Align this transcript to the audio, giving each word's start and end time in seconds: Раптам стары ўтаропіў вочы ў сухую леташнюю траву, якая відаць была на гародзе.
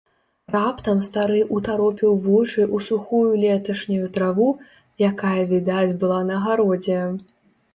Раптам 0.53 1.01
стары 1.07 1.41
ўтаропіў 1.57 2.15
вочы 2.23 2.61
ў 2.65 2.77
сухую 2.87 3.29
леташнюю 3.43 4.09
траву, 4.17 4.49
якая 5.11 5.37
відаць 5.53 5.97
была 6.05 6.19
на 6.33 6.41
гародзе. 6.49 6.99